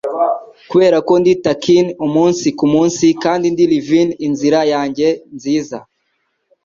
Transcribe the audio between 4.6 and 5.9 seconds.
yanjye nziza